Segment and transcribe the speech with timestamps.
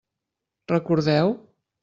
[0.71, 1.37] Recordeu?